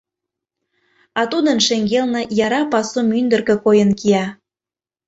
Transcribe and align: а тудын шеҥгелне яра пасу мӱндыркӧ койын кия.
а 1.19 1.21
тудын 1.31 1.57
шеҥгелне 1.67 2.21
яра 2.45 2.61
пасу 2.71 2.99
мӱндыркӧ 3.09 3.55
койын 3.65 3.91
кия. 3.99 4.25